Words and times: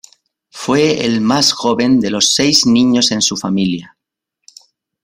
Fue 0.49 1.05
el 1.05 1.21
más 1.21 1.51
joven 1.51 1.99
de 1.99 2.09
los 2.09 2.33
seis 2.33 2.65
niños 2.65 3.11
en 3.11 3.21
su 3.21 3.37
familia. 3.37 3.97